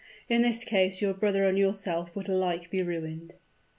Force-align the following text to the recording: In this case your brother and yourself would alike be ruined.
In 0.27 0.41
this 0.41 0.63
case 0.63 0.99
your 0.99 1.13
brother 1.13 1.43
and 1.47 1.59
yourself 1.59 2.15
would 2.15 2.27
alike 2.27 2.71
be 2.71 2.81
ruined. 2.81 3.35